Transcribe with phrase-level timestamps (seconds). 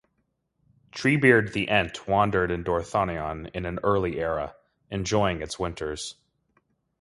[0.91, 4.55] Treebeard the Ent wandered in Dorthonion in an early era,
[4.89, 6.15] enjoying its winters.